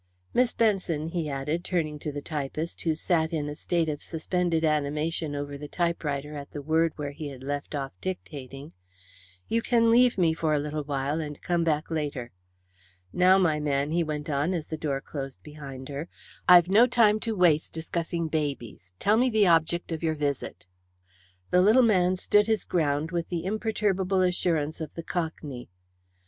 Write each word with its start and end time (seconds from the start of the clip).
"Miss 0.33 0.51
Benson," 0.51 1.09
he 1.09 1.27
said, 1.27 1.63
turning 1.63 1.99
to 1.99 2.11
the 2.11 2.23
typist, 2.23 2.81
who 2.81 2.95
sat 2.95 3.31
in 3.31 3.47
a 3.47 3.53
state 3.53 3.87
of 3.87 4.01
suspended 4.01 4.65
animation 4.65 5.35
over 5.35 5.59
the 5.59 5.67
typewriter 5.67 6.35
at 6.35 6.49
the 6.53 6.61
word 6.63 6.93
where 6.95 7.11
he 7.11 7.27
had 7.27 7.43
left 7.43 7.75
off 7.75 7.91
dictating, 8.01 8.73
"you 9.47 9.61
can 9.61 9.91
leave 9.91 10.17
me 10.17 10.33
for 10.33 10.55
a 10.55 10.59
little 10.59 10.83
while 10.83 11.21
and 11.21 11.43
come 11.43 11.63
back 11.63 11.91
later. 11.91 12.31
Now 13.13 13.37
my 13.37 13.59
man," 13.59 13.91
he 13.91 14.03
went 14.03 14.27
on, 14.27 14.55
as 14.55 14.69
the 14.69 14.75
door 14.75 15.01
closed 15.01 15.43
behind 15.43 15.87
her, 15.87 16.09
"I've 16.49 16.67
no 16.67 16.87
time 16.87 17.19
to 17.19 17.35
waste 17.35 17.71
discussing 17.71 18.27
babies. 18.27 18.93
Tell 18.97 19.17
me 19.17 19.29
the 19.29 19.45
object 19.45 19.91
of 19.91 20.01
your 20.01 20.15
visit." 20.15 20.65
The 21.51 21.61
little 21.61 21.83
man 21.83 22.15
stood 22.15 22.47
his 22.47 22.65
ground 22.65 23.11
with 23.11 23.29
the 23.29 23.45
imperturbable 23.45 24.21
assurance 24.21 24.81
of 24.81 24.91
the 24.95 25.03
Cockney. 25.03 25.69